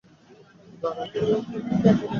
দাঁড়া, 0.81 1.05
কী? 1.11 1.19